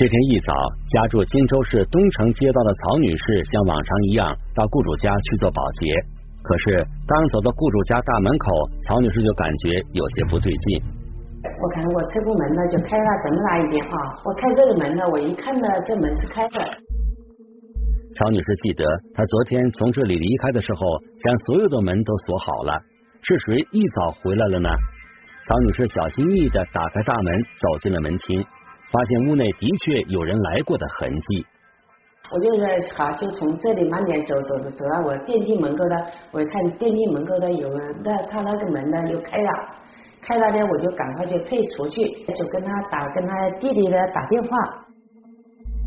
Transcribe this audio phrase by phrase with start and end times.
[0.00, 0.54] 这天一早，
[0.88, 5.92] 家住荆州市东城街道的曹女士像往常一样到雇主家去做保洁。
[6.40, 8.48] 可是刚走到雇主家大门口，
[8.88, 10.80] 曹女士就感觉有些不对劲。
[11.44, 14.16] 我看我车库门呢就开了这么大一点啊！
[14.24, 16.64] 我开这个门呢，我一看呢，这门是开的。
[18.16, 20.80] 曹女士记得，她昨天从这里离开的时候，
[21.20, 22.72] 将所有的门都锁好了。
[23.20, 24.70] 是谁一早回来了呢？
[25.44, 28.42] 曹女士小心翼翼的打开大门，走进了门厅。
[28.90, 31.46] 发现屋内的确有人来过的痕迹，
[32.32, 39.50] 我就在好，就从这里慢点走走走走到我电梯门口的，我看电梯门口的有人，那他那个门呢又开了，
[40.20, 42.02] 开了呢我就赶快就退出去，
[42.34, 44.48] 就跟他打跟他弟弟呢打电话。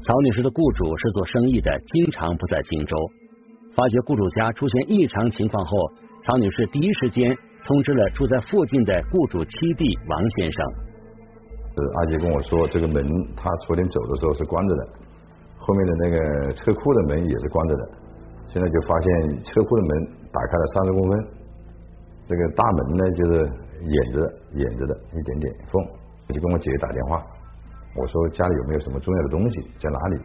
[0.02, 2.98] 曹女士的雇主是做生意的，经常不在荆州。
[3.76, 5.78] 发觉雇主家出现异常情况后，
[6.22, 7.36] 曹女士第一时间
[7.66, 10.93] 通知了住在附近的雇主七弟王先生。
[11.74, 13.02] 是阿杰跟我说，这个门
[13.36, 14.88] 他昨天走的时候是关着的，
[15.58, 17.90] 后面的那个车库的门也是关着的。
[18.54, 21.28] 现在就发现车库的门打开了三十公分，
[22.28, 23.34] 这个大门呢就是
[23.82, 24.18] 掩着
[24.54, 25.82] 掩着的一点点缝。
[26.28, 27.26] 我就跟我姐姐打电话，
[27.98, 30.22] 我说家里有没有什么重要的东西在哪里？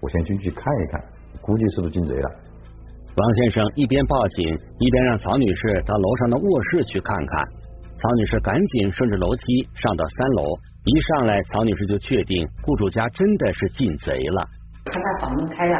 [0.00, 1.02] 我先进去看一看，
[1.40, 2.30] 估计是不是进贼了。
[3.14, 4.46] 王先生一边报警，
[4.78, 7.44] 一边让曹女士到楼上的卧室去看看。
[7.96, 10.44] 曹女士赶紧顺着楼梯上到三楼。
[10.84, 14.42] 一上来，曹女士就确定雇主家真的是进贼了。
[14.84, 15.78] 看他房门开了，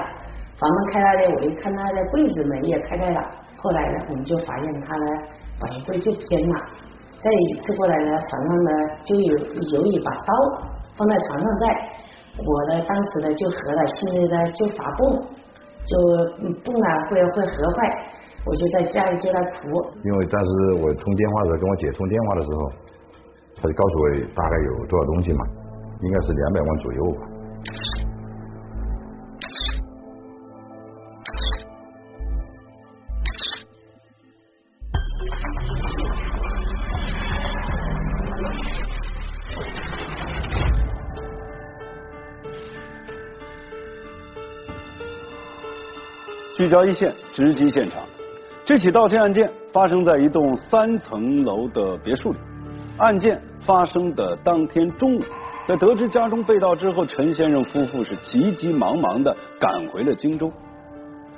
[0.57, 3.21] 房门开了呢，我一看他的柜子门也开开了。
[3.57, 5.07] 后来呢，我们就发现他呢，
[5.59, 6.55] 把衣柜就偏了。
[7.19, 8.71] 再一次过来呢，床上呢
[9.03, 9.37] 就有
[9.75, 10.33] 有一把刀
[10.97, 11.67] 放在床上，在
[12.39, 15.19] 我呢当时呢就合了，心里呢就发蹦，
[15.85, 15.99] 就
[16.63, 17.83] 蹦啊会会合坏，
[18.47, 19.67] 我就在家里就在哭。
[20.05, 22.71] 因为当时我通电话的时候，跟我姐通电话的时候。
[23.63, 25.47] 他就告诉我大概有多少东西嘛，
[26.01, 27.29] 应该是两百万左右吧。
[46.57, 48.03] 聚焦一线，直击现场。
[48.65, 52.39] 这起盗窃案件发生在一栋三层楼的别墅里，
[52.99, 53.41] 案件。
[53.65, 55.23] 发生的当天中午，
[55.67, 60.51] 在得知家中被盗之后，陈先生夫妇是急急忙忙的赶回了荆州。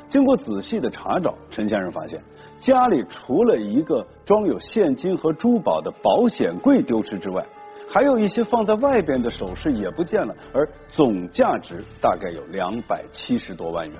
[0.08, 2.22] 经过仔细的查找，陈先生发现
[2.60, 7.44] 家里除了一个装有现金和珠宝的保险柜丢失之外，
[7.88, 13.98] 还有一些放在外边的首饰也不见了，而总价值大概有两百七十多万元。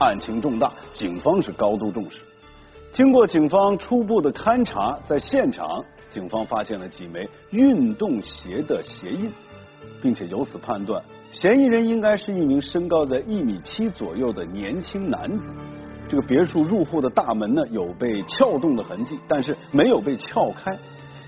[0.00, 2.16] 案情重大，警方是高度重视。
[2.90, 5.84] 经过警方初步的勘查，在现场。
[6.14, 9.32] 警方发现了几枚运动鞋的鞋印，
[10.00, 11.02] 并且由此判断，
[11.32, 15.52] 嫌疑人应该是一名身高在一米七左右的年轻男子。
[16.08, 20.72] 这个别墅入户的大门呢，有被撬动的痕迹，但是没有被撬开。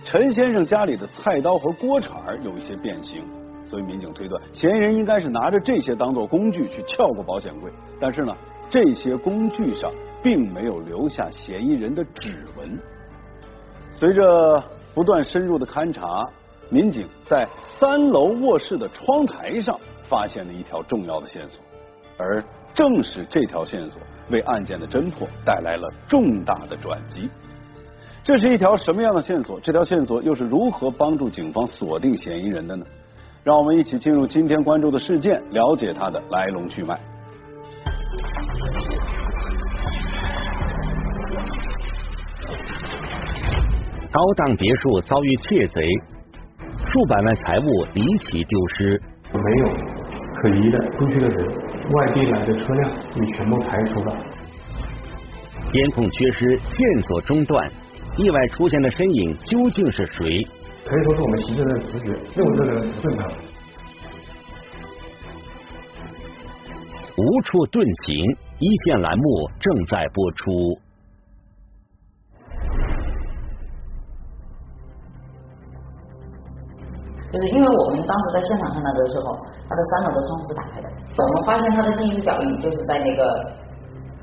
[0.05, 3.25] 陈先生家里的菜刀和锅铲有一些变形，
[3.65, 7.73] 所以民警推断，嫌疑人应该是拿着这些当做工具去撬过保险柜。
[7.99, 8.33] 但是呢，
[8.71, 9.91] 这些工具上
[10.23, 12.79] 并没有留下嫌疑人的指纹。
[13.91, 14.63] 随着
[14.97, 16.27] 不断深入的勘查，
[16.71, 21.63] 民警在三楼卧室的窗台上发现了一条重要的线索，
[22.17, 22.43] 而
[22.73, 27.29] 正是这条线索为案件的侦破带来了重大的转机。
[28.25, 29.61] 这是一条什么样的线索？
[29.61, 32.87] 这条线索又是如何帮助警方锁定嫌疑人的呢？
[33.45, 36.99] 让我们一起进入今天关注的事件，了解它的来龙去脉。
[44.17, 45.87] 高档别墅遭遇窃贼，
[46.89, 48.99] 数百万财物离奇丢失。
[49.31, 49.67] 没有
[50.37, 51.47] 可疑的出去的人，
[51.93, 54.17] 外地来的车辆也全部排除了。
[55.69, 57.71] 监控缺失，线索中断，
[58.17, 60.43] 意外出现的身影究竟是谁？
[60.87, 63.31] 可以说是我们行政的直觉，认为这个人不正常。
[67.19, 68.17] 无处遁形，
[68.61, 70.86] 一线栏目正在播出。
[77.37, 79.37] 就是因为我们当时在现场看到的时候，
[79.69, 80.89] 他的三楼的窗户是打开的，
[81.21, 83.29] 我们发现他的第一个脚印就是在那个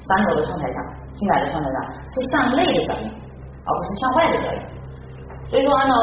[0.01, 0.81] 三楼的窗台上，
[1.13, 1.77] 进来的窗台上
[2.10, 4.60] 是向内的脚印，而不是向外的脚印。
[5.45, 5.94] 所以说，按照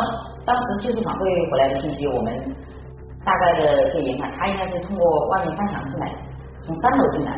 [0.46, 2.30] 当时技术反馈回来的信息，我们
[3.24, 6.14] 大概的去研判，他应该是通过外面翻墙进来，
[6.62, 7.34] 从三楼进来。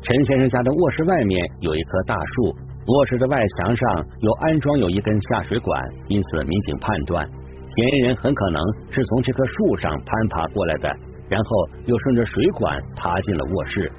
[0.00, 2.56] 陈先生家的卧室外面有一棵大树，
[2.86, 7.28] 卧室的外墙上有安装有一根下水管，因此民警判断。
[7.78, 8.60] 嫌疑人很可能
[8.90, 10.88] 是从这棵树上攀爬过来的，
[11.28, 13.92] 然后又顺着水管爬进了卧室。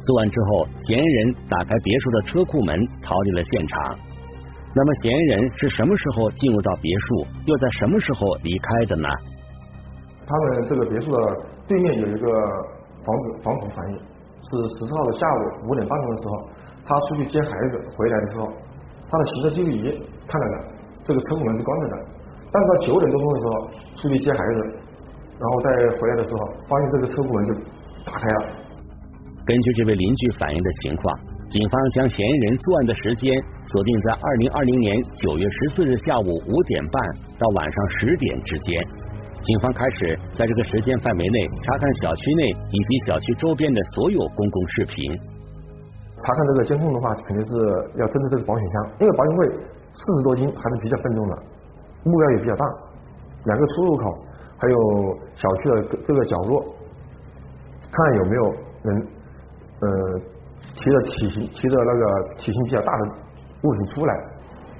[0.00, 3.98] 作案之后，嫌疑人打开别墅的车库门，逃离了现场。
[4.74, 9.08] 那么，嫌疑人是什么时候进入到别墅，又在什么时候离开的呢？
[10.24, 11.36] 他们这个别墅的
[11.68, 12.32] 对面有一个
[13.04, 13.98] 房子房主反映，
[14.40, 16.48] 是十四号的下午五点半钟的时候，
[16.82, 18.48] 他出去接孩子回来的时候，
[19.10, 19.82] 他的行车记录仪
[20.26, 20.72] 看到了
[21.02, 22.13] 这个车库门是关着的，
[22.54, 23.52] 但是到九点多钟的时候
[23.98, 24.58] 出去接孩子，
[25.42, 25.66] 然后再
[25.98, 26.40] 回来的时候，
[26.70, 27.54] 发现这个车库门就
[28.06, 28.62] 打开了。
[29.44, 31.18] 根据这位邻居反映的情况，
[31.50, 33.34] 警方将嫌疑人作案的时间
[33.66, 37.02] 锁定在二零二零年九月十四日下午五点半
[37.42, 38.80] 到晚上十点之间。
[39.42, 45.10] 警方开始在这个时间范围内查看小区内以及小区周边的所有公共视频。
[46.22, 47.50] 查看这个监控的话，肯定是
[47.98, 49.48] 要针对这个保险箱，因为保险柜
[49.92, 51.42] 四十多斤还是比较笨重的，
[52.04, 52.66] 目标也比较大，
[53.44, 54.18] 两个出入口，
[54.58, 54.76] 还有
[55.34, 56.62] 小区的这个角落，
[57.90, 58.42] 看有没有
[58.82, 59.06] 人
[59.80, 59.88] 呃
[60.76, 63.08] 提着体型提着那个体型比较大的
[63.62, 64.14] 物品出来，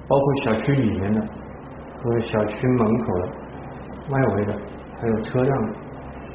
[0.07, 3.29] 包括小区里面的和小区门口的。
[4.07, 4.53] 外围的，
[5.01, 5.73] 还有车辆，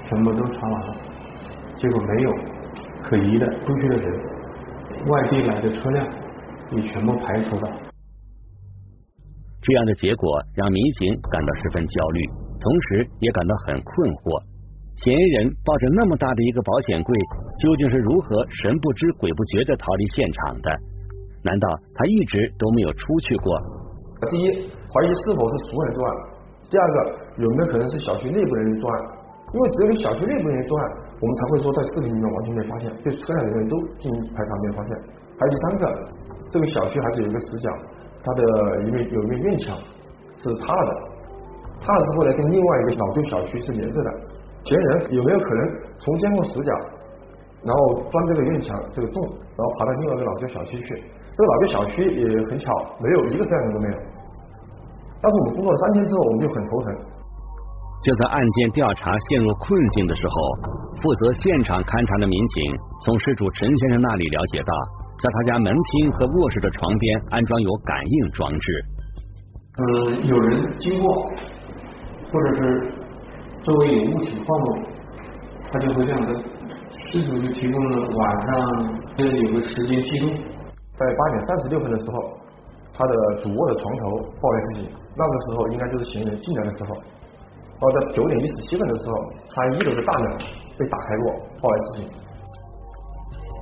[0.09, 0.95] 全部都查完了，
[1.77, 2.33] 结果没有
[3.01, 4.21] 可疑的出去的人，
[5.07, 6.05] 外地来的车辆
[6.73, 7.90] 也全部排除了。
[9.61, 10.25] 这样的结果
[10.57, 12.25] 让民警感到十分焦虑，
[12.57, 14.41] 同时也感到很困惑。
[15.05, 17.13] 嫌疑人抱着那么大的一个保险柜，
[17.61, 20.69] 究竟是如何神不知鬼不觉的逃离现场的？
[21.45, 23.57] 难道他一直都没有出去过？
[24.29, 26.11] 第一，怀疑是否是熟人作案。
[26.69, 26.97] 第二个
[27.41, 28.97] 有没有可能是小区内部人员作案？
[29.53, 30.85] 因为只有小区内部人员作案，
[31.21, 34.93] 我们才会说在视频里面完全没发现，对车辆人员都进行排查没有发现。
[35.37, 35.85] 还有第三个，
[36.53, 37.67] 这个小区还是有一个死角，
[38.23, 38.43] 他的
[38.87, 39.77] 一面有一面院墙
[40.37, 41.03] 是塌了的，
[41.81, 44.11] 塌了之后呢，跟另外一个老旧小区是连着的。
[44.65, 45.61] 嫌疑人有没有可能
[45.99, 46.73] 从监控死角，
[47.65, 49.23] 然后钻这个院墙这个洞，
[49.57, 51.03] 然后爬到另外一个老旧小区去？
[51.31, 52.67] 这个老旧小区也很巧，
[53.01, 53.97] 没有一个这样的都没有。
[55.23, 56.95] 但是我们工作三天之后，我们就很头疼。
[58.03, 60.35] 就在案件调查陷入困境的时候，
[61.01, 62.57] 负责现场勘查的民警
[63.05, 64.73] 从失主陈先生那里了解到，
[65.23, 68.85] 在他家门厅和卧室的床边安装有感应装置。
[69.77, 71.15] 呃，有人经过，
[72.33, 72.93] 或者是
[73.63, 74.83] 周围有物体晃动，
[75.71, 76.43] 他就会亮灯。
[76.93, 78.57] 失主就提供了晚上
[79.17, 80.31] 这有个时间记录，
[80.97, 82.37] 在八点三十六分的时候。
[82.93, 84.11] 他的主卧的床头
[84.43, 86.95] 报来自己，那个时候应该就是嫌疑人进来的时候。
[86.95, 89.15] 然后在九点一十七分的时候，
[89.55, 90.37] 他一楼的大门
[90.77, 91.33] 被打开过，
[91.63, 92.11] 报来自己。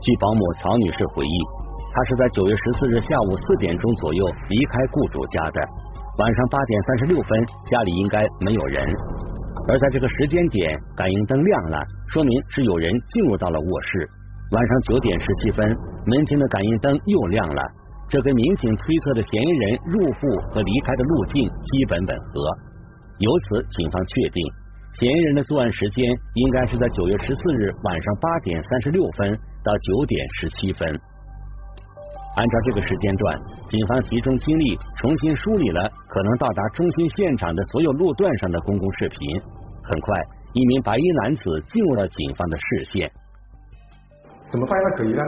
[0.01, 1.37] 据保姆曹女士回忆，
[1.91, 5.59] 她是在九月十四日下午四点钟左右离开雇主家的。
[6.19, 7.31] 晚上八点三十六分，
[7.67, 8.87] 家里应该没有人。
[9.69, 11.79] 而在这个时间点，感应灯亮了，
[12.13, 14.09] 说明是有人进入到了卧室。
[14.53, 15.67] 晚上九点十七分，
[16.07, 17.63] 门厅的感应灯又亮了。
[18.09, 22.57] 这跟民警推测的嫌疑人入户和离开的路径基本吻合，
[23.19, 24.41] 由此警方确定
[24.95, 30.89] 嫌疑人的作案时间应该是在九月十四日晚上八点三十六分到九点十七分。
[32.37, 39.19] 按照这个时间段，警方集中精力重新梳理了可能到达中心现场的所有路段上的公共视频。
[39.83, 40.15] 很快，
[40.53, 43.11] 一名白衣男子进入了警方的视线。
[44.49, 45.23] 怎么发现他可疑呢？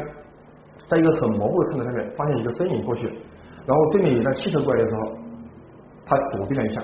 [0.86, 3.06] 在一个很模糊的空子上面，发现一个身影过去，
[3.66, 5.18] 然后对面有辆汽车过来的时候，
[6.06, 6.80] 他躲避了一下，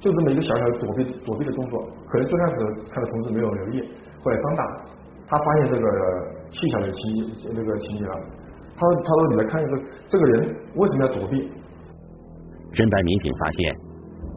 [0.00, 2.56] 就这么一个小小的躲避躲避的动作，可能最开始
[2.90, 3.80] 看到同志没有留意，
[4.22, 4.64] 后来张大，
[5.26, 5.86] 他发现这个
[6.52, 7.00] 蹊跷的情
[7.54, 8.14] 那个情节了，
[8.76, 9.72] 他说他说你来看一个
[10.08, 11.34] 这个人为什么要躲避？
[12.72, 13.74] 侦办民警发现，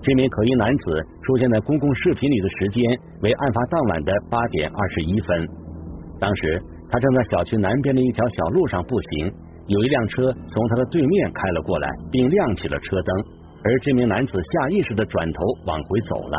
[0.01, 2.83] 这名可疑男子出现在公共视频里的时间
[3.21, 5.47] 为案发当晚的八点二十一分，
[6.19, 6.61] 当时。
[6.89, 9.29] 他正在小区南边的一条小路上步行，
[9.67, 13.25] 有一辆车从他的对面开了过来，并亮起了车灯，
[13.61, 16.37] 而这名男子下意识的转头往回走了。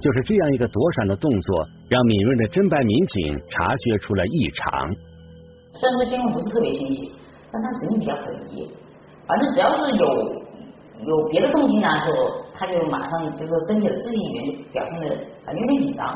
[0.00, 4.94] 就是这样一个躲闪的动作，让敏锐的侦办民警察觉出了异常。
[5.74, 7.10] 虽然说监控不是特别清晰，
[7.50, 8.70] 但他肯定比较可疑。
[9.26, 10.06] 反正只要是有
[11.02, 12.14] 有别的动静呢，就
[12.54, 15.06] 他就马上就说身体的肢体语言表现的
[15.50, 16.06] 有点紧张。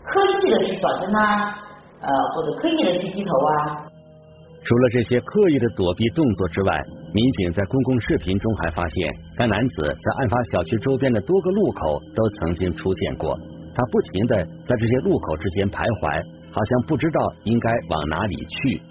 [0.00, 1.52] 刻意的去转身啊，
[2.00, 3.84] 呃，或者刻意的去低头啊。
[4.64, 6.72] 除了这些刻意的躲避动作之外，
[7.12, 13.36] 民警在公共视频中还发现，该男子在案发小区周边的多个路口都曾经出现过。
[13.78, 14.34] 他不停的
[14.66, 16.10] 在这些路口之间徘徊，
[16.50, 18.82] 好像不知道应该往哪里去。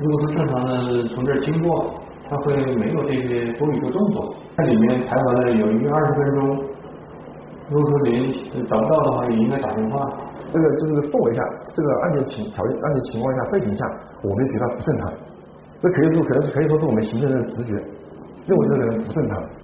[0.00, 6.64] 如果说正常的从这儿经过，他会没有这些多余的动作，在里面徘徊了有一个二十分钟。
[7.68, 10.00] 如果说联系找不到的话，也应该打电话。
[10.48, 11.44] 这个就是氛围下，
[11.76, 13.84] 这个案件情条件、案件情况下、背景下，
[14.24, 15.12] 我们觉得不正常。
[15.76, 17.76] 这可以说，可能是可以说是我们行政的直觉，
[18.48, 19.59] 认为这个人不正常。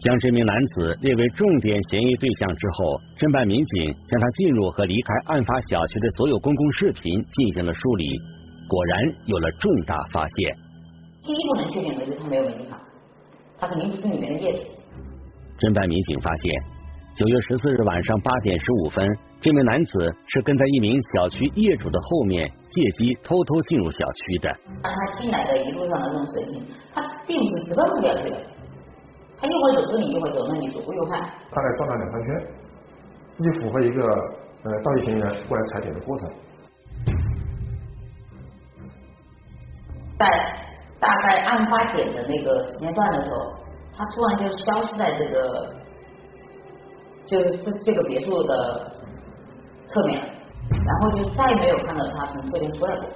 [0.00, 8.06] 将这名男子列为重点嫌疑对象之后，侦办民警将他进入和离开案发小区的所有公共视频进行了梳理，
[8.68, 10.54] 果然有了重大发现。
[11.26, 12.78] 第一步能确定的就是他没有违法，
[13.58, 14.58] 他肯定不是里面的业主。
[15.58, 16.46] 侦办民警发现，
[17.18, 19.02] 九月十四日晚上八点十五分，
[19.42, 19.98] 这名男子
[20.30, 24.46] 是跟在一名小区业主的后面，借机偷偷进入小区的。
[24.86, 26.62] 他进来的一路上的这种神情，
[26.94, 28.38] 他并不是直奔目标去的，
[29.40, 31.20] 他一会儿走这里，一会儿走那里，左顾右盼。
[31.20, 32.46] 大概转了两三圈，
[33.36, 34.02] 这就符合一个
[34.64, 36.28] 呃盗窃嫌疑人过来踩点的过程。
[40.18, 40.26] 在
[40.98, 43.36] 大概案发点的那个时间段的时候，
[43.96, 45.72] 他突然就消失在这个，
[47.24, 48.92] 就是这这个别墅的
[49.86, 53.08] 侧面，然后就再也没有看到他从这边出来过。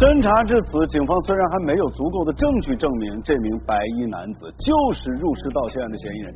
[0.00, 6.34] 侦查至此，警方虽然还没有足够的证据证明这名白衣男子就是入室盗窃案的嫌疑人，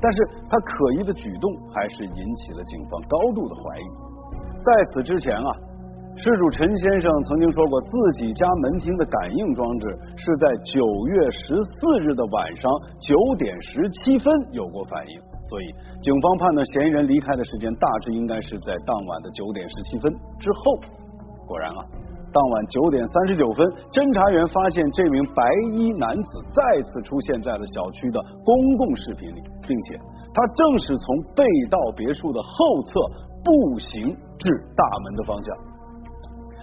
[0.00, 0.18] 但是
[0.48, 3.84] 他可疑的举动还是引起了警方高度的怀疑。
[4.64, 5.50] 在此之前啊，
[6.16, 10.80] 事主陈先生曾经说过，自己家门厅的感应装置是在九
[11.12, 15.66] 月十四日的晚上九点十七分有过反应，所以
[16.00, 20.78] 警方判断嫌疑人离开的时间大致应该是在当晚的九点十七分之后。
[21.46, 21.82] 果然啊。
[22.32, 23.60] 当晚九点三十九分，
[23.92, 25.44] 侦查员发现这名白
[25.76, 30.00] 衣男子再次出现在了小区的公共视频里，并且
[30.32, 31.04] 他正是从
[31.36, 32.96] 被盗别墅的后侧
[33.44, 34.08] 步行
[34.40, 35.52] 至大门的方向。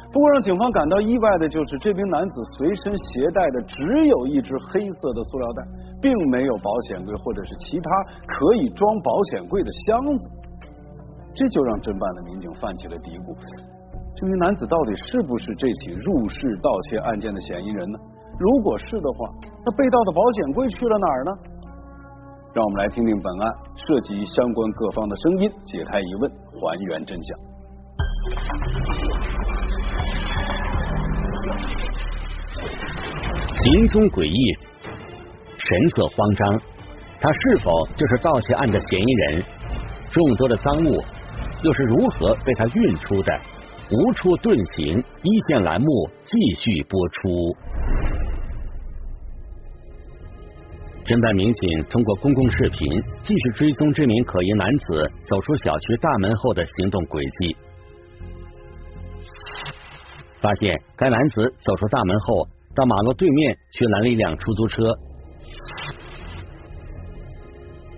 [0.09, 3.77] 不过让警方感到意外的就是，这名男子随身携带的只
[4.09, 5.61] 有一只黑色的塑料袋，
[6.01, 7.89] 并没有保险柜或者是其他
[8.25, 10.29] 可以装保险柜的箱子，
[11.33, 13.35] 这就让侦办的民警泛起了嘀咕。
[14.15, 17.99] 这名男子到底是不是这起入室盗窃案件的嫌疑人呢？
[18.39, 19.29] 如果是的话，
[19.65, 21.31] 那被盗的保险柜去了哪儿呢？
[22.53, 27.37] 让我们来听听本案涉及相关各方的声音，解开疑问，还原真相。
[33.61, 34.57] 行踪诡异，
[35.59, 36.61] 神色慌张，
[37.19, 39.43] 他是否就是盗窃案的嫌疑人？
[40.09, 41.03] 众多的赃物
[41.63, 43.39] 又是如何被他运出的？
[43.91, 45.87] 无处遁形，一线栏目
[46.23, 47.55] 继续播出。
[51.05, 52.87] 侦办民警通过公共视频
[53.21, 57.57] 继续追踪这名可疑男子走出小区大门后的行动轨迹，
[60.39, 64.83] 发现该男子走出大门后，到马路对面去拦了一辆出租车，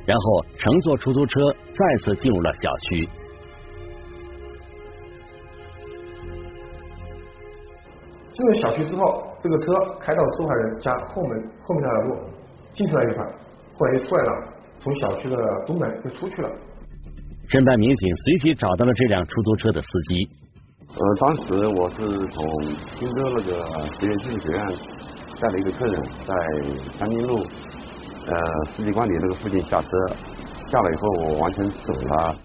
[0.06, 1.40] 然后乘坐出租车
[1.74, 3.10] 再次进入了小区。
[8.34, 12.16] 进入小区之后，这个车开到受害人家后门后面的路，
[12.74, 13.26] 进去了一块，
[13.76, 14.48] 后来又出来了，
[14.80, 16.50] 从小区的东门又出去了。
[17.50, 20.30] 侦办民警随即找到了这辆出租车的司机。
[20.88, 22.00] 呃，当时我是
[22.32, 22.42] 从
[22.96, 23.52] 荆州那个
[24.00, 24.66] 职业技术学院
[25.40, 26.34] 带了一个客人，在
[26.98, 27.44] 江宁路
[28.28, 29.90] 呃世纪官邸那个附近下车，
[30.70, 32.36] 下来以后我完全走了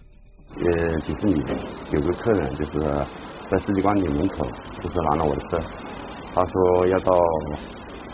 [0.57, 1.45] 呃几十米，
[1.93, 3.07] 有个客人就是。
[3.49, 4.45] 在世纪官邸门口，
[4.83, 5.57] 就是拦了我的车。
[6.35, 7.13] 他说要到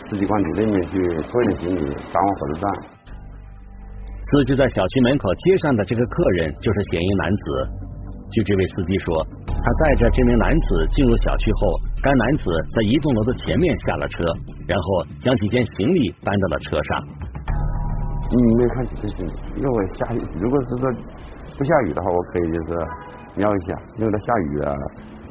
[0.07, 2.69] 世纪官邸那边去拖一点行李，赶往火车站。
[4.21, 7.67] 司机在小区门口接上的这个客人就是嫌疑男子。
[8.29, 14.23] 据这位司机说，他载着这名男子进入小区后，该男子在一栋楼的前面下了车，
[14.67, 17.07] 然后将几件行李搬到了车上。
[18.33, 19.23] 嗯，没有看清楚，
[19.55, 20.21] 因为下雨。
[20.41, 20.91] 如果是说
[21.55, 22.87] 不下雨的话，我可以就是
[23.35, 24.73] 瞄一下，因为它下雨啊。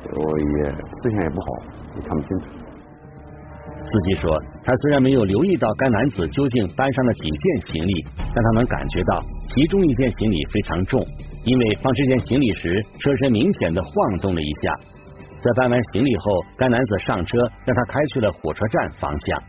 [0.03, 1.47] 我也视线也不好，
[1.95, 2.47] 也看不清楚。
[3.85, 11.01] 司机说，他虽然没有留意到该男子究竟搬上了几件行李，但他能感觉到其中一件行李非常重，
[11.45, 14.75] 因为放这件行李时，车身明显的晃动了一下。
[15.39, 19.41] 在搬完行李后，该男子上车，让他开去了火车站方向。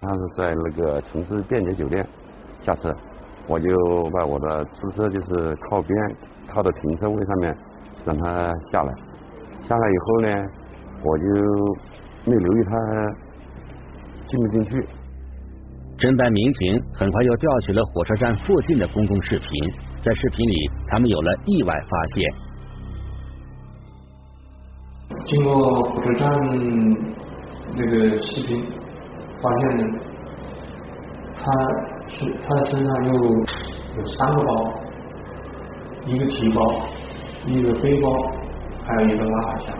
[0.00, 2.06] 他是在那个城市便捷酒店
[2.60, 2.94] 下车，
[3.46, 3.70] 我就
[4.12, 6.16] 把我的出租车就是靠边
[6.52, 7.56] 靠到停车位上面，
[8.04, 8.94] 让他下来。
[9.62, 10.28] 下来以后呢，
[11.02, 11.24] 我就
[12.24, 12.70] 没留意他
[14.26, 14.88] 进不进去。
[15.98, 19.48] 侦办民警很快又调取了火车站附近的公共视频，
[20.00, 22.30] 在视频里，他们有了意外发现。
[25.24, 26.32] 经过火车站
[27.74, 28.64] 那个视频，
[29.42, 29.66] 发现，
[31.36, 31.50] 他
[32.08, 34.50] 是他的身上有有三个包，
[36.06, 36.60] 一个提包，
[37.46, 38.08] 一个背包，
[38.84, 39.78] 还有一个拉杆箱。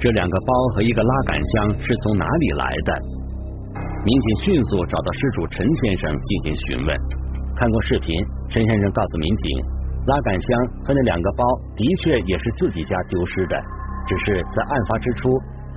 [0.00, 2.94] 这两个包和一个拉杆箱是从哪里来的？
[4.04, 6.96] 民警迅速找到失主陈先生进行询问。
[7.56, 8.14] 看过视频，
[8.48, 9.58] 陈先生告诉民警，
[10.06, 11.44] 拉杆箱和那两个包
[11.74, 13.58] 的确也是自己家丢失的，
[14.06, 15.28] 只是在案发之初，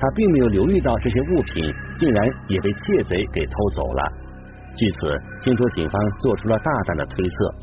[0.01, 1.63] 他并没有留意到这些物品
[1.99, 4.01] 竟然也被窃贼给偷走了。
[4.73, 7.53] 据此，荆州警方做出了大胆的推测：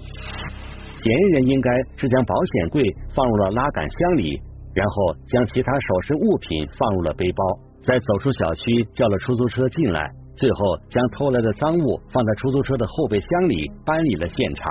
[1.02, 4.40] 嫌疑人应该是将保险柜放入了拉杆箱里。
[4.74, 7.42] 然后将其他首饰物品放入了背包，
[7.82, 14.64] 再走出小区叫了出租车进来，最后将偷来的赃物放在出租车的后备箱里搬离了现场。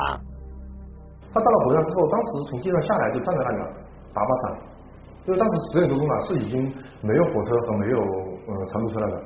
[1.33, 3.63] 他到了火车站之后，当时从街上下来就站在那个
[4.13, 4.55] 大巴掌，
[5.27, 6.63] 因为当时十点多钟啊，是已经
[7.01, 9.23] 没有火车和没有呃长途车了的。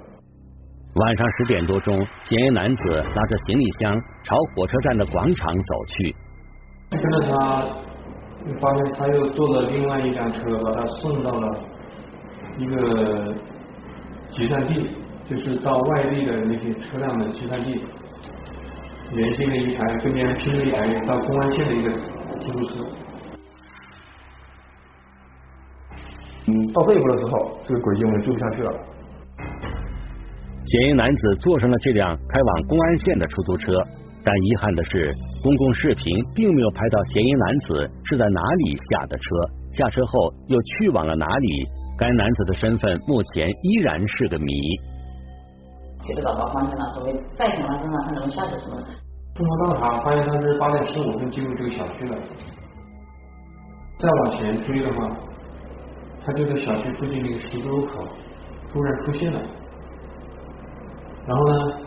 [0.96, 3.93] 晚上十点多钟，嫌疑男子拉着行李箱
[4.24, 6.15] 朝火车站的广场走去。
[6.91, 7.67] 跟着他。
[8.60, 11.48] 发现他又坐了另外一辆车，把他送到了
[12.58, 13.31] 一个
[14.31, 14.89] 集散地，
[15.29, 17.86] 就是到外地的那些车辆的集散地，
[19.12, 22.84] 联系了一台跟别人拼了一台到公安县的一个出租车。
[26.74, 28.72] 到这一步了之后，这个轨迹我们追不下去了。
[30.66, 33.74] 嫌疑男子坐上了这辆开往公安县的出租车。
[34.24, 35.12] 但遗憾的是，
[35.42, 39.24] 公共视频并没有拍到嫌疑男子是在哪里下的车，
[39.74, 41.66] 下车后又去往了哪里。
[41.98, 44.54] 该男子的身份目前依然是个谜。
[46.06, 48.78] 觉得找到方向了，所以再从他身上他能下手什么？
[49.34, 52.16] 通过调查发现他是八点十五分进入这个小区的。
[53.98, 55.18] 再往前追的话，
[56.25, 58.07] 他就在小区附近那个十字路口
[58.71, 59.39] 突然出现了，
[61.27, 61.77] 然后呢？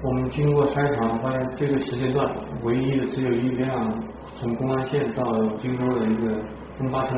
[0.00, 2.24] 我们经过筛查，发现这个时间段
[2.62, 4.00] 唯一的只有一辆
[4.38, 5.24] 从公安县到
[5.58, 6.40] 荆州的一个
[6.78, 7.16] 中巴车。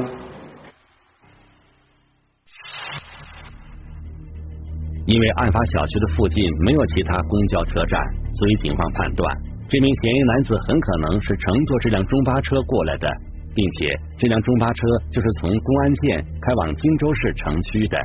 [5.05, 8.01] 因为案发小区的附近没有其他公交车站，
[8.33, 9.37] 所以警方判断
[9.69, 13.07] 这名嫌疑男子很可能是乘坐这辆中巴车过来的，
[13.55, 17.99] 并且这辆中巴车就是从公安县开往荆州市城区的，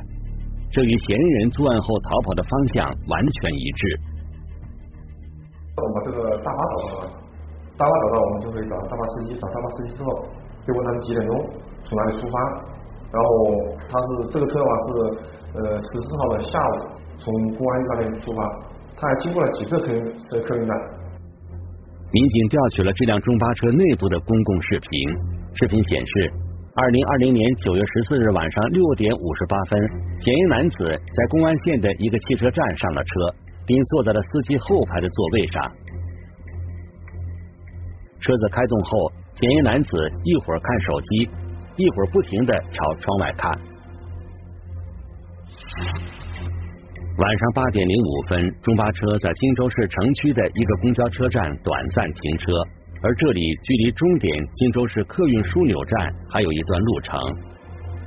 [0.72, 4.00] 这与嫌疑人作案后逃跑的方向完全一致。
[5.78, 7.10] 我们把这个大巴找到了，
[7.78, 10.26] 大巴找到我们就会找大巴司机，找大巴司机之后
[10.66, 11.50] 就问他是几点钟，
[11.84, 12.40] 从哪里出发，
[13.12, 13.30] 然后
[13.88, 14.88] 他是这个车的话是
[15.60, 16.74] 呃十四号的下午
[17.20, 18.42] 从公安那边出发，
[18.98, 20.76] 他还经过了几个车车客运站。
[22.12, 24.90] 民警调取了这辆中巴车内部的公共视频，
[25.56, 26.32] 视频显示，
[26.76, 29.80] 二零二零年九月十四日晚上六点五十八分，
[30.20, 33.10] 嫌疑男子在公安县的一个汽车站上了车。
[33.68, 35.72] 并坐在了司机后排的座位上。
[38.20, 41.30] 车子开动后，嫌疑男子一会儿看手机，
[41.76, 43.52] 一会儿不停的朝窗外看。
[47.18, 52.52] 晚上八点零五分，中巴车在荆州市城区的一个公交车站短暂停车，
[53.06, 55.94] 而这里距离终点荆州市客运枢纽站
[56.28, 57.14] 还有一段路程。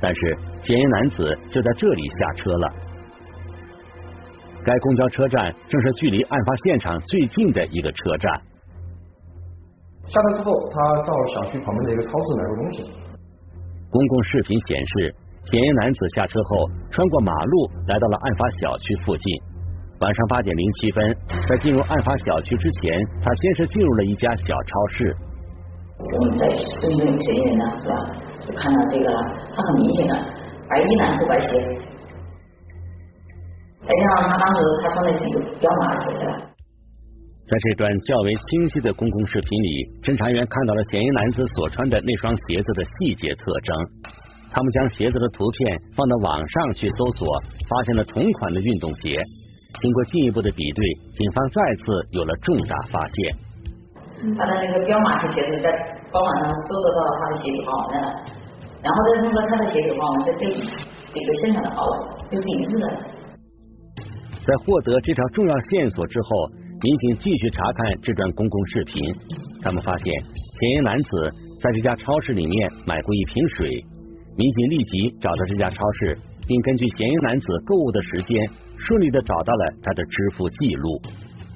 [0.01, 0.19] 但是，
[0.59, 2.67] 嫌疑男子就在这里下车了。
[4.59, 8.27] 该公交车站正是距离案发现场最近的一个车站。
[10.03, 10.75] 下车之后，他
[11.07, 12.83] 到小区旁边的一个超市买过东西。
[13.89, 19.41] 公共视频显示，嫌疑男子下车后穿过马路，来到了案发小区附近。
[19.99, 21.17] 晚上八点零七分，
[21.49, 22.89] 在进入案发小区之前，
[23.21, 25.13] 他先是进入了一家小超市。
[25.99, 26.47] 我们在
[26.79, 27.95] 针对嫌疑人呢，是吧？
[28.47, 29.19] 就看到这个了，
[29.53, 30.15] 他很明显的
[30.69, 31.59] 白衣男，不白鞋。
[33.83, 36.15] 再加上他当时他穿的是一个彪马鞋。
[37.45, 43.75] 在这段较为清晰的公共视频里，侦查员看到了嫌疑男子所穿的那双鞋子的细节特征。
[44.49, 47.27] 他们将鞋子的图片放到网上去搜索，
[47.67, 49.19] 发现了同款的运动鞋。
[49.79, 50.81] 经过进一步的比对，
[51.13, 53.35] 警方再次有了重大发现。
[54.37, 55.71] 他的那个彪马的鞋子在
[56.11, 58.07] 官网上搜得到他的鞋底花纹了，
[58.83, 60.67] 然后再通过他的鞋底花纹再对比
[61.13, 62.87] 这个现场的花纹，就是一致的。
[64.41, 66.27] 在获得这条重要线索之后，
[66.81, 69.03] 民警继续查看这段公共视频。
[69.61, 73.85] 他们发现嫌疑男子在这家超市里面买过一瓶水。
[74.35, 78.49] 民警立即找到这家超市，并根据嫌疑男子购物的时间，
[78.85, 81.01] 顺利的找到了他的支付记录。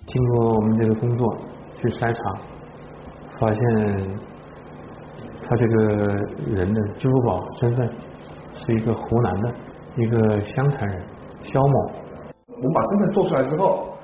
[0.05, 1.37] 经过我们这个工作
[1.77, 2.41] 去筛查，
[3.39, 3.59] 发现
[5.41, 5.75] 他这个
[6.53, 7.89] 人的支付宝身份
[8.57, 9.55] 是一个湖南的
[9.95, 11.01] 一个湘潭人
[11.43, 11.91] 肖某。
[12.47, 13.97] 我们把身份做出来之后，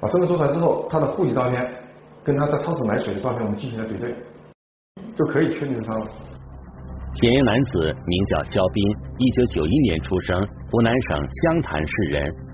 [0.00, 1.66] 把身份做出来之后，他的户籍照片
[2.22, 4.14] 跟他在超市买水的照片，我们进行了比对，
[5.14, 6.06] 就可以确定他了。
[7.14, 12.45] 嫌疑男子名叫肖斌，一九九一年出生，湖南省湘潭市人。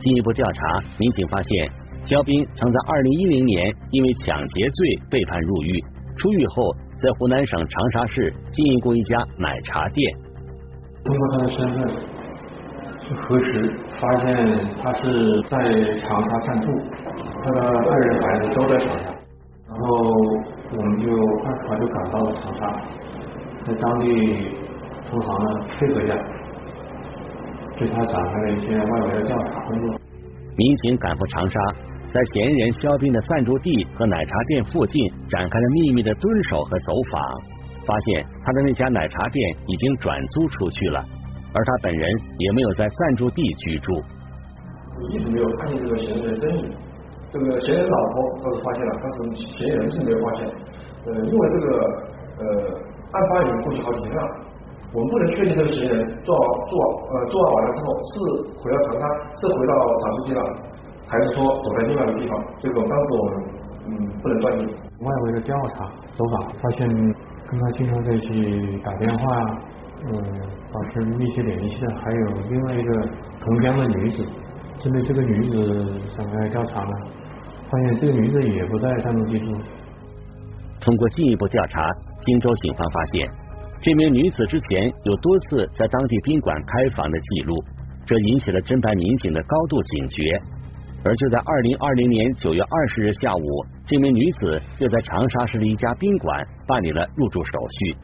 [0.00, 1.70] 进一步调查，民警发现
[2.04, 5.84] 肖斌曾在二零一零年因为抢劫罪被判入狱，
[6.16, 10.16] 出狱后在湖南省长沙市经营过一家奶茶店。
[11.04, 15.58] 通过他的身份去核实，发现他是在
[16.00, 16.72] 长沙暂住，
[17.44, 19.10] 他的爱人孩子都在长沙，
[19.68, 19.86] 然后
[20.76, 21.10] 我们就
[21.44, 22.60] 二十号就赶到了长沙。
[23.66, 24.06] 在当地
[25.10, 25.46] 同行呢
[25.78, 26.14] 配合下，
[27.80, 29.98] 对他展开了一些外围的调查工作。
[30.54, 31.58] 民警赶赴长沙，
[32.12, 37.22] 在嫌疑人肖斌的暂住地和奶茶店附近展开了秘密的蹲守和走访，
[37.86, 41.02] 发现他的那家奶茶店已经转租出去了，
[41.54, 43.94] 而他本人也没有在暂住地居住。
[45.08, 46.70] 一直没有看见这个嫌疑人身影，
[47.30, 48.14] 这个嫌疑人老婆
[48.44, 50.46] 倒是发现了，但是嫌疑人是没有发现。
[51.06, 51.66] 呃，因为这个
[52.40, 52.90] 呃。
[53.12, 54.22] 案发已经过去好几天了，
[54.92, 56.34] 我们不能确定这个嫌疑人做
[56.68, 56.72] 做
[57.10, 58.12] 呃作案完了之后是
[58.58, 59.06] 回到长沙，
[59.38, 59.72] 是回到
[60.02, 60.42] 暂住地了，
[61.06, 62.44] 还是说躲在另外一个地方？
[62.58, 63.32] 这个当时我们
[63.86, 63.88] 嗯
[64.20, 64.68] 不能断定。
[65.00, 69.24] 外围的调查走访发现，跟他经常在一起打电话，
[70.06, 70.10] 嗯，
[70.72, 73.08] 保持密切联系的还有另外一个
[73.44, 74.24] 同乡的女子。
[74.78, 76.92] 针对这个女子展开调查呢，
[77.70, 79.46] 发现这个女子也不在暂住地住。
[80.80, 81.86] 通过进一步调查。
[82.20, 83.26] 荆州警方发现，
[83.82, 87.56] 这名女子之前有多次在当地宾馆开房的记录，
[88.04, 90.20] 这引起了侦办民警的高度警觉。
[91.02, 97.96] 而就在二零二零年九月二十日下午，这名女子又在长沙市的一家宾馆办理了入住手续。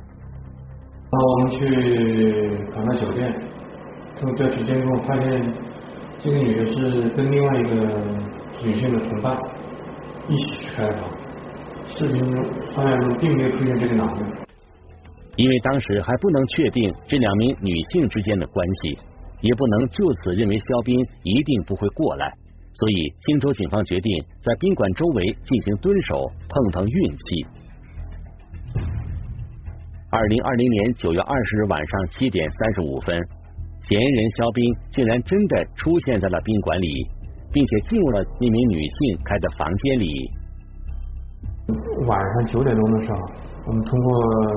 [1.13, 3.31] 然后我们去港泰酒店，
[4.19, 5.53] 通过调取监控发现，
[6.21, 7.77] 这个女的是跟另外一个
[8.65, 9.39] 女性的同伴
[10.31, 11.07] 一起去开房。
[11.87, 12.43] 视频中，
[12.75, 14.46] 画面中并没有出现这个男的。
[15.37, 18.99] 因为当时还不能确定这两名女性之间的关系，
[19.43, 22.33] 也不能就此认为肖斌一定不会过来，
[22.73, 27.47] 所以荆州警方决定在宾馆周围进行蹲守，碰碰运气。
[30.09, 33.15] 二零二零年九月二十日晚上七点三十五分，
[33.83, 37.07] 嫌疑人肖斌竟然真的出现在了宾馆里，
[37.53, 40.31] 并且进入了那名女性开的房间里。
[42.07, 43.19] 晚上九点钟的时候，
[43.67, 44.13] 我们通过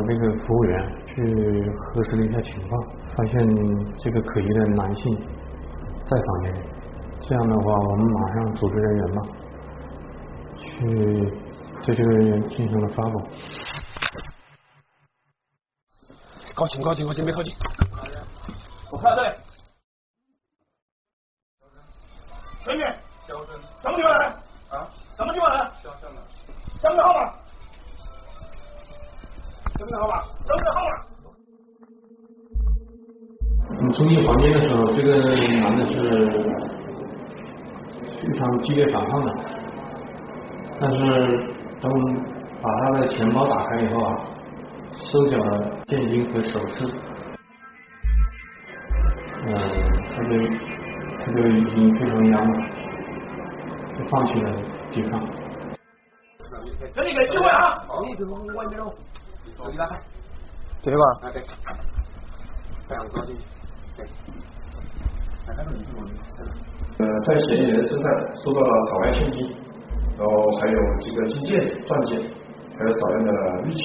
[0.05, 2.79] 那个服务员去核实了一下情况，
[3.17, 3.39] 发现
[3.97, 5.11] 这个可疑的男性
[6.05, 6.59] 在房间里。
[7.19, 9.21] 这样的话，我们马上组织人员嘛，
[10.59, 10.69] 去
[11.83, 13.19] 对这个人员进行了抓捕。
[16.53, 17.51] 靠近，靠近，靠近，别靠近。
[18.91, 19.29] 我看这里。
[22.67, 22.83] 美女，
[23.25, 24.27] 什么地方来？
[24.69, 24.87] 啊？
[25.17, 25.71] 什么地方来？
[25.81, 26.29] 身份证号码，
[26.79, 27.33] 身份证号码，
[29.89, 30.05] 身份
[30.45, 30.93] 证号码。
[33.69, 35.17] 我们冲进房间的时候，这个
[35.61, 35.93] 男的是
[38.21, 39.33] 非常激烈反抗的，
[40.79, 40.97] 但是
[41.81, 42.23] 当我们
[42.61, 44.07] 把他的钱包打开以后啊，
[44.93, 46.85] 收缴了现金和首饰，
[49.47, 49.49] 嗯，
[50.13, 50.29] 他就
[51.19, 52.51] 他就已经非常压了，
[53.97, 54.53] 就放弃了
[54.91, 55.19] 抵抗。
[56.95, 57.77] 给你个机会啊！
[58.07, 58.79] 你这个外面
[59.59, 59.99] 哦，手机打开，
[60.81, 61.03] 对吧？
[61.21, 61.43] 啊对，
[62.87, 63.11] 这样子
[63.97, 64.07] 对。
[66.99, 69.41] 呃，在嫌疑人身上收到了少量现金，
[70.17, 72.11] 然后还有几个金戒指、钻戒，
[72.77, 73.31] 还有少量的
[73.65, 73.81] 玉器，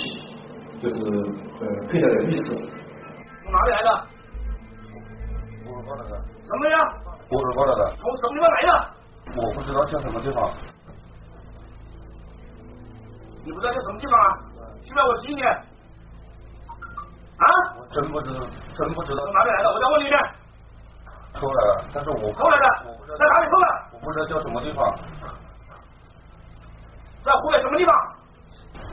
[0.81, 0.95] 就是
[1.61, 2.55] 呃佩戴的玉饰。
[3.43, 4.07] 从哪里来的？
[5.67, 6.13] 我是过来的。
[6.45, 6.77] 什么呀？
[7.31, 7.95] 我是过来的。
[7.97, 8.71] 从什么地方来的？
[9.37, 10.53] 我不知道叫什么地方。
[13.45, 14.29] 你不知道在什么地方啊？
[14.85, 15.42] 去不要我提醒你。
[17.37, 17.47] 啊？
[17.79, 19.25] 我真不知道，真不知道。
[19.25, 19.70] 从哪里来的？
[19.73, 20.20] 我再问你一遍。
[21.35, 22.66] 偷来的，但是我偷来的。
[22.87, 23.66] 我不知道在哪里偷的？
[23.92, 24.94] 我不知道叫什么地方。
[27.23, 28.16] 在湖北什么地方？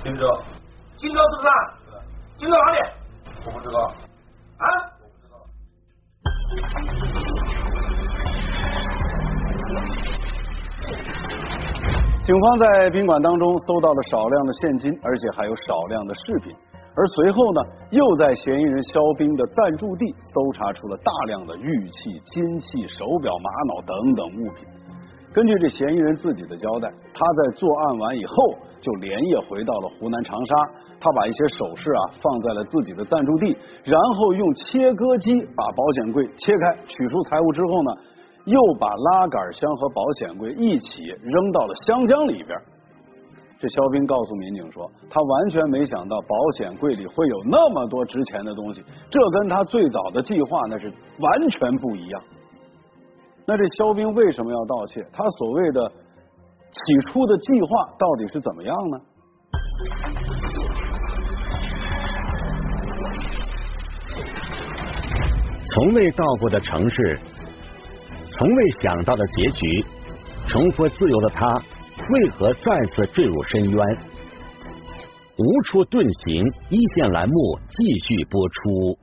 [0.03, 0.43] 荆州。
[0.95, 1.49] 荆州是不是？
[2.37, 2.77] 荆州哪里？
[3.45, 3.93] 我不知道。
[12.31, 16.55] 警方在宾馆当中搜到了少量的现金，而且还有少量的饰品。
[16.95, 17.59] 而随后呢，
[17.91, 24.65] 又在嫌疑人肖斌的暂住地搜查出了大量的玉器、金器、手表、玛瑙等等物品。
[25.33, 28.35] 根据这嫌疑人自己的交代，他在作案完以后
[28.79, 30.55] 就连夜回到了湖南长沙，
[31.01, 37.91] 他把一些首饰啊放在了自己的暂住地，然后用切割机把保险柜切开，取出财物之后呢，
[38.45, 42.57] 又把拉杆箱和保险柜一起扔到了湘江里边。
[43.59, 52.21] 这肖斌告诉民警说，他完全没想到保险柜里会有那么多值钱的东西，这跟他最早的计划那是完全不一样。
[53.45, 55.05] 那这肖兵为什么要盗窃？
[55.13, 55.91] 他所谓的
[56.71, 57.67] 起初的计划
[57.99, 58.99] 到底是怎么样呢？
[65.73, 67.19] 从未到过的城市，
[68.31, 69.85] 从未想到的结局，
[70.47, 73.97] 重获自由的他，为何再次坠入深渊？
[75.37, 78.97] 无处遁形，一线栏目继续播出。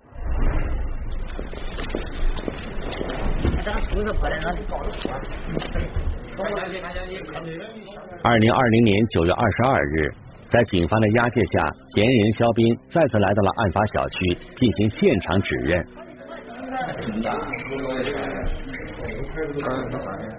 [8.23, 10.15] 二零二零年九月二十二日，
[10.49, 15.87] 在警方的押解下，嫌疑人肖斌再次来到了案发小区进行现场指认。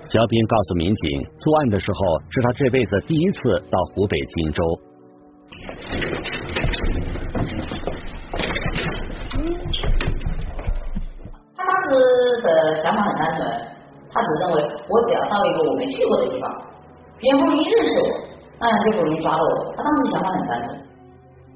[0.10, 4.62] 肖斌告诉民警，作案的时候是他这辈子第一次到湖北荆州。
[11.56, 11.90] 他当时
[12.44, 13.48] 的想法很单纯，
[14.12, 14.56] 他只认为
[14.90, 16.52] 我只要到一个我没去过的地方，
[17.20, 18.04] 别人不容易认识我，
[18.60, 19.74] 那样就不容易抓到我。
[19.78, 20.82] 他当时想法很单纯。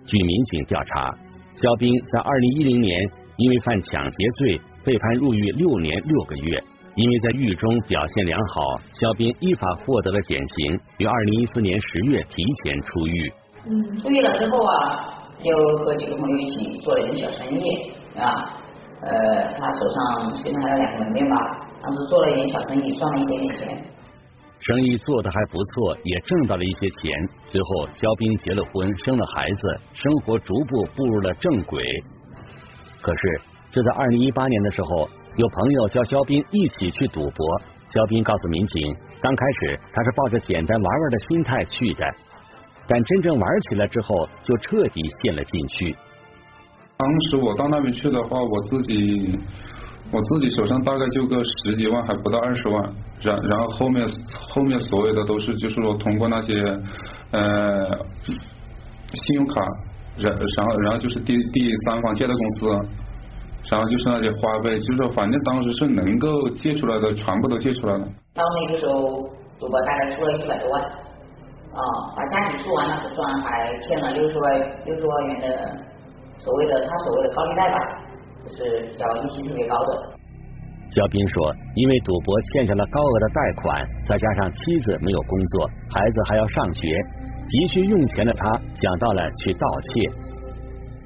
[0.05, 1.11] 据民警调查，
[1.55, 6.63] 肖斌在二零一零年因为犯抢劫罪被判入狱六年六个月，
[6.95, 13.33] 因为在狱中表现良好，肖斌依法获得了减刑，于二零一四年十月提前出狱。
[13.65, 18.59] 嗯，出狱了之后啊，又和几个朋友一起做了一点小生意，啊，
[19.01, 21.35] 呃，他手上现在还有两个门面吧，
[21.81, 23.85] 当时做了一点小生意，赚了一点点钱。
[24.59, 27.29] 生意做得还不错，也挣到了一些钱。
[27.43, 31.83] 随后，肖斌结了婚，生了孩子，生活逐步步入了正轨。
[33.01, 37.61] 可是，就在二零一八年的时候，有朋友叫肖斌一起去赌博。
[37.89, 42.05] 肖斌告诉民警，刚开始他是抱着简单玩玩的心态去的，
[42.87, 45.95] 但真正玩起来之后，就彻底陷了进去。
[46.97, 49.37] 当时我到那边去的话，我自己
[50.11, 52.93] 我自己手上大概就个十几万，还不到二十万。
[53.21, 54.07] 然然后后面
[54.49, 56.61] 后面所有的都是就是说通过那些
[57.31, 57.97] 呃
[59.13, 59.61] 信用卡，
[60.17, 62.67] 然然后然后就是第第三方借贷公司，
[63.71, 68.05] 然后就是那些花呗，就是说反正当时是能够借出来的，全部都借出来了。
[68.35, 69.23] 到那个时候，
[69.59, 71.81] 赌博大概出了一百多万，啊，
[72.15, 75.47] 把家里输完了，算还欠了六十万六十万元的
[76.37, 77.77] 所谓的他所谓的高利贷吧，
[78.45, 80.13] 就是比较利息特别高的。
[80.89, 86.87] 肖斌说，因为赌博欠下了高额的贷款，再加上妻子没有工作，孩子还要上学，
[87.47, 88.45] 急需用钱的他
[88.75, 90.32] 想到了去盗窃。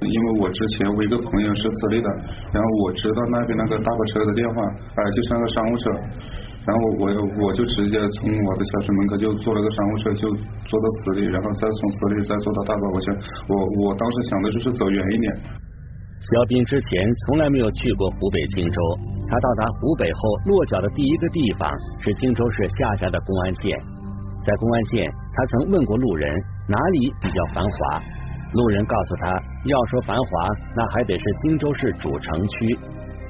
[0.06, 2.08] 因为我之前我一个朋友是私立的，
[2.54, 4.62] 然后我知道那边那个大巴车的电话，
[4.94, 5.90] 哎，就是那个商务车，
[6.66, 7.04] 然后我
[7.42, 10.30] 我就直接从我的小区门口就坐了个商务车，就
[10.70, 13.10] 坐到私立，然后再从私立再坐到大巴过去。
[13.50, 15.34] 我我当时想的就是走远一点。
[16.18, 18.82] 肖斌之前从来没有去过湖北荆州，
[19.28, 23.74] 他到达湖北后落脚的第一个地方是荆州市下辖的公安县。
[24.44, 26.34] 在公安县，他曾问过路人
[26.70, 28.02] 哪里比较繁华，
[28.54, 29.28] 路人告诉他，
[29.66, 32.78] 要说繁华，那还得是荆州市主城区。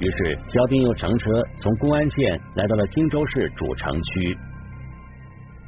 [0.00, 4.38] 于是，肖斌又乘车从公安县来到了荆州市主城区。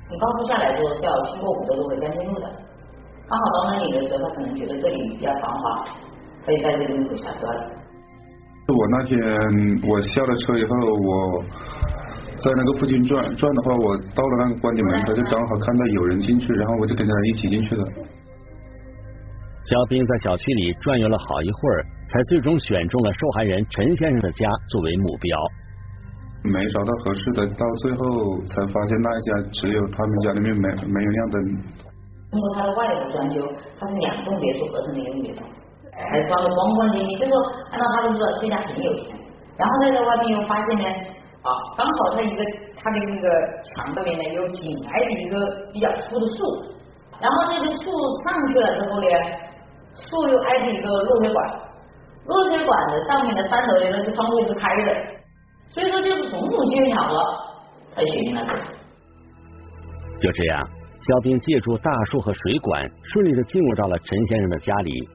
[0.08, 2.48] 从高速下来之后是要经过五个路和江津路的，
[3.28, 5.84] 刚好到那里的时候，他可能觉得这里比较繁华。
[6.46, 7.70] 可以在这个路口下车了。
[8.68, 9.18] 我那天
[9.86, 11.44] 我下了车以后，我
[12.38, 17.84] 在那个附近转转的话，我到了那个关帝门他，就刚好看到有人进去，然后我就跟着一起进去了。
[19.62, 25.38] 肖斌在小区里转悠了好一会儿，才最终选中了受害人陈先生的家作为目标。
[26.42, 31.42] 没找到合适的，到最后才发现那一家只有他们家里面没没有亮灯。
[32.30, 33.44] 通过他的外部装修，
[33.78, 35.42] 他是两栋别墅合成的一个别墅。
[35.92, 37.36] 还装的光光净净，就说
[37.70, 39.14] 按照他的说，这家很有钱。
[39.58, 40.84] 然后再在外面又发现呢，
[41.42, 42.42] 啊，刚好他一个
[42.80, 43.28] 他的那个
[43.62, 46.40] 墙上面呢，有紧挨着一个比较粗的树，
[47.20, 47.92] 然后那个树
[48.24, 49.06] 上去了之后呢，
[50.08, 51.60] 树又挨着一个落水管，
[52.26, 54.94] 落水管的上面的三楼的那个窗户是开的，
[55.70, 57.20] 所以说就是种种牵巧了，
[57.94, 58.60] 他就选定了这个。
[60.18, 60.66] 就这样，
[61.00, 65.08] 肖斌借助大树和水管，顺利的进入到了陈先生的家里。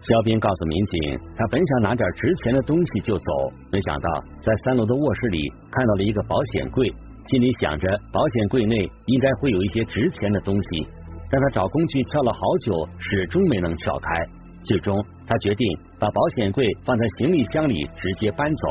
[0.00, 6.88] 肖斌告诉民警，他本想拿点值钱的东西就走，没想到在三楼的卧室里看到了一个保险柜，
[7.26, 10.86] 心里想着保险柜内应该会有一些值钱的东西，
[11.30, 14.26] 但他找工具撬了好久，始终没能撬开。
[14.62, 18.68] 最终，他决定把保险柜放在行李箱里，直接搬走。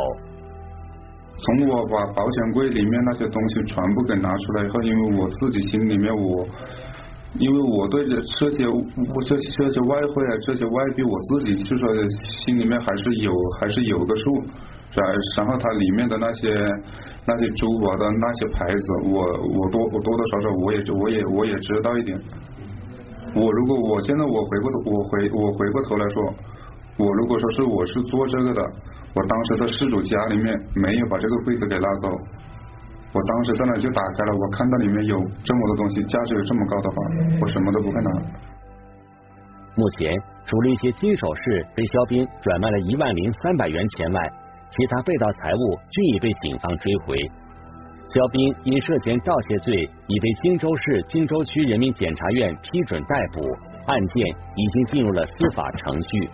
[1.37, 6.47] 从我把保险柜里面那些东西全部给拿出来以后，因为我自己心里面我，
[7.39, 11.87] 因为我对这这些我这这些外汇啊，这些外币，我自己就说
[12.43, 14.43] 心里面还是有还是有个数。
[14.93, 15.05] 然
[15.37, 16.53] 然后它里面的那些
[17.25, 22.17] 那些珠宝的那些牌子，我我多我多多少少我也我也我也知道一点。
[23.35, 26.33] 我如果我现在我回过头我回我回过头来说，
[26.97, 28.61] 我如果说是我是做这个的，
[29.13, 32.09] 我当时在失主家里面没有把这个柜子给拉走，
[33.13, 36.95] 我当时在那就打开了，我看到里面有这么多东西，价值有这么高的话，
[37.41, 38.11] 我什么都不会拿。
[39.75, 40.11] 目前
[40.47, 44.31] 除了一些金首饰被肖斌转卖了一万零三百元钱外，
[44.69, 47.15] 其他被盗财物均已被警方追回。
[48.09, 53.41] 肖斌因涉嫌盗窃罪，已被荆州市荆州区人民检察院批准逮捕，
[53.85, 56.29] 案件已经进入了司法程序。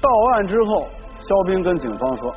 [0.00, 0.88] 到案之后，
[1.26, 2.34] 肖斌跟警方说：“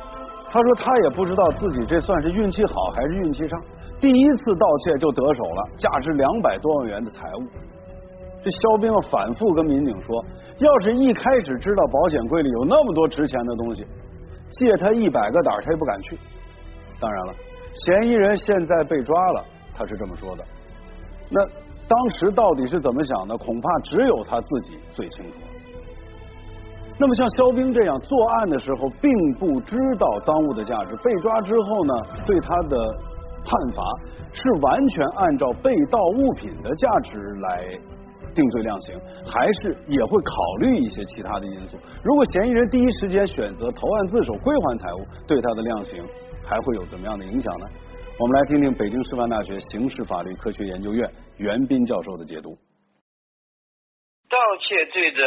[0.50, 3.56] 他说他也不知道自己这算是运气好还是运气差，
[4.00, 7.46] 第一次盗窃就得手了，价值两百多万元的财物。”
[8.46, 10.24] 这肖兵反复跟民警说，
[10.58, 13.84] 要是一开始知道保险柜里有那么多值钱的东西，
[14.50, 16.16] 借他一百个胆他也不敢去。
[17.00, 17.34] 当然了，
[17.84, 20.44] 嫌疑人现在被抓了，他是这么说的。
[21.28, 21.44] 那
[21.88, 23.36] 当时到底是怎么想的？
[23.36, 25.38] 恐怕只有他自己最清楚。
[27.00, 32.78] 那么像肖兵这样作案的时候并不知道赃物的价值，被抓之后呢，对他的
[33.44, 33.82] 判罚
[34.32, 37.76] 是完全按照被盗物品的价值来。
[38.36, 38.94] 定罪量刑，
[39.26, 41.78] 还是也会考虑一些其他的因素。
[42.04, 46.04] 如果嫌疑人第一时间选择投案自首归还财物，对他的量刑
[46.46, 47.66] 还会有怎么样的影响呢？
[48.18, 52.56] 我们来听听北京师范大学刑事法律科学研究院袁斌教授的解读。
[54.28, 55.22] 盗窃罪的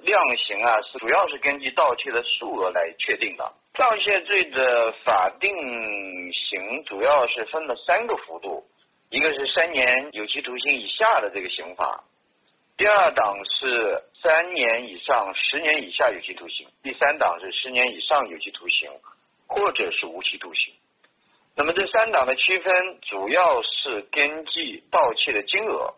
[0.00, 3.44] 量刑啊，是主要是根据盗窃的数额来确定的。
[3.78, 8.62] 盗窃罪的法定刑主要是分了三个幅度，
[9.10, 12.02] 一个是三年有期徒刑以下的这个刑罚。
[12.82, 18.90] 第二档是三年以上十年以下有期徒刑，第三档是十年以上有期徒刑，
[19.46, 20.74] 或者是无期徒刑。
[21.54, 25.94] 那么这三档的区分主要是根据盗窃的金额。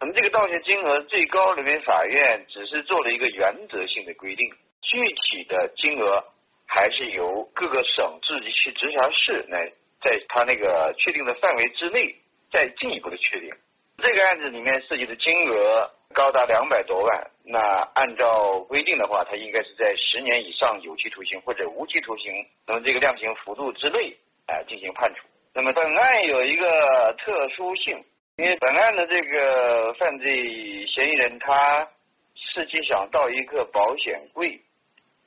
[0.00, 4.52] 那么这个盗窃金额，最高人民法院只是做了一个原则性的规定，
[4.82, 6.24] 具体的金额
[6.66, 12.16] 还是由各个省自治区直辖市来在他那个确定的范围之内
[12.50, 13.54] 再进一步的确定。
[13.98, 15.90] 这个案子里面涉及的金额。
[16.14, 17.60] 高达两百多万，那
[17.94, 22.32] 按照规定的话，他应该是在十年以上有期徒刑或者无期徒刑，
[22.66, 25.26] 那么这个量刑幅度之内啊进行判处。
[25.52, 28.02] 那么本案有一个特殊性，
[28.36, 31.86] 因为本案的这个犯罪嫌疑人他
[32.34, 34.58] 实际想到一个保险柜，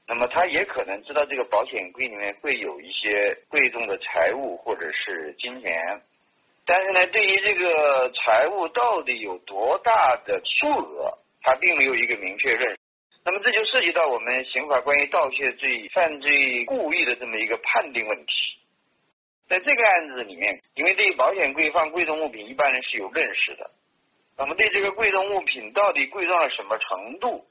[0.08, 6.02] 那么他也可能知道这个保险柜里面会有一些贵重的财物或者是金钱。
[6.64, 12.78] 但是呢，对于这个财物到底有多大的数额，他并没有一个明确认识。
[13.26, 18.34] 那么这就涉及到我们刑法关于盗窃罪犯罪故意的这么一个判定问题。
[19.50, 23.72] 在这个案子里面，因为对于保险柜放贵重物品，一般人是有认识的。
[24.38, 27.46] 那么对这个贵重物品到底贵重到什么程度，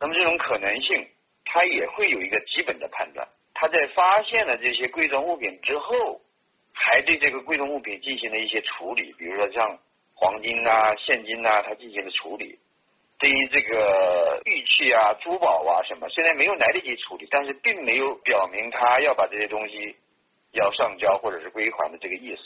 [0.00, 1.06] 那么这种可能性，
[1.44, 3.28] 他也会有一个基本的判断。
[3.54, 6.22] 他在发现了这些贵重物品之后。
[6.80, 9.78] 还对这个贵重物品进行了一些处理，比如说像
[10.14, 12.58] 黄金呐、现金呐，他进行了处理。
[13.18, 19.96] 对于这个玉器啊、珠宝啊什么，虽然没有来得及处理，但是并没有表明他要把这些东西
[20.52, 22.42] 要上交或者是归还的这个意思，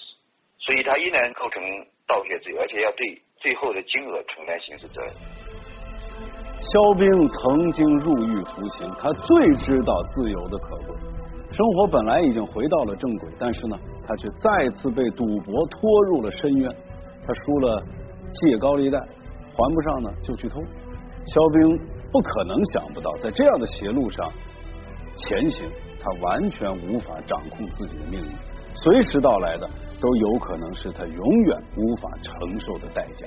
[0.58, 1.62] 所以他依然构成
[2.06, 5.12] 盗窃罪，而且要对最后的金额承担刑事责任。
[6.62, 10.96] 肖兵曾经入狱服刑，他最知道自由的可贵。
[11.52, 16.70] 生活本来已经回到了正轨，但是呢，他却再次被赌博拖入了深渊。
[17.26, 17.82] 他输了
[18.32, 20.60] 借高利贷，还不上呢就去偷。
[21.26, 21.78] 肖兵
[22.10, 24.30] 不可能想不到，在这样的邪路上
[25.16, 25.68] 前行，
[26.00, 28.30] 他完全无法掌控自己的命运，
[28.74, 33.26] 随时到来的都有可能是他永远无法承受的代价。